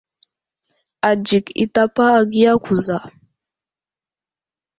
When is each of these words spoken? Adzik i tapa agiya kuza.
Adzik 1.09 1.45
i 1.63 1.65
tapa 1.73 2.05
agiya 2.19 2.53
kuza. 2.63 2.97